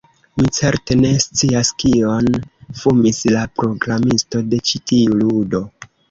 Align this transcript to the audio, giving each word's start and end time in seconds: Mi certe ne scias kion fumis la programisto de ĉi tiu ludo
Mi 0.41 0.47
certe 0.59 0.95
ne 0.99 1.09
scias 1.23 1.67
kion 1.83 2.29
fumis 2.79 3.19
la 3.33 3.43
programisto 3.59 4.41
de 4.55 4.61
ĉi 4.71 4.81
tiu 4.93 5.19
ludo 5.21 5.61